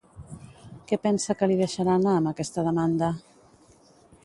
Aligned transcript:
Què 0.91 0.97
pensa 1.03 1.35
que 1.41 1.49
li 1.51 1.59
deixarà 1.59 1.99
anar 1.99 2.15
amb 2.21 2.33
aquesta 2.33 2.67
demanda? 2.71 3.13